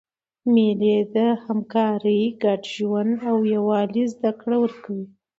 [0.53, 5.05] مېلې د همکارۍ، ګډ ژوند او یووالي زدهکړه ورکوي.